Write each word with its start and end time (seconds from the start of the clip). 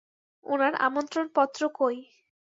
উনার 0.45 0.73
আমন্ত্রণপত্র 0.85 1.61
কোই? 1.77 1.97